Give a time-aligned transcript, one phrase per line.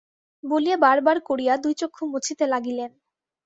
[0.43, 2.91] বলিয়া বার বার করিয়া দুই চক্ষু মুছিতে লাগিলেন।